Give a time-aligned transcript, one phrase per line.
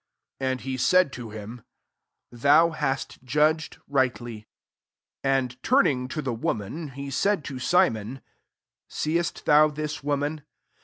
[0.23, 1.61] '* And he said to him,
[2.43, 4.47] «Thou hast judged lightly."
[5.21, 8.21] 44 And turning to the wo man, he said to Simon,
[8.89, 10.41] Seest thou this woman